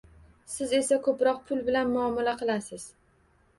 Siz 0.53 0.73
esa 0.77 0.97
koʻproq 1.09 1.45
pul 1.51 1.63
bilan 1.69 1.93
muomala 1.93 2.35
qilasiz. 2.43 2.91